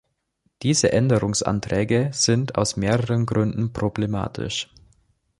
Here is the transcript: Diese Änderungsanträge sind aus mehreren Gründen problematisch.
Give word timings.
Diese 0.63 0.91
Änderungsanträge 0.91 2.09
sind 2.11 2.57
aus 2.57 2.75
mehreren 2.75 3.27
Gründen 3.27 3.71
problematisch. 3.71 4.67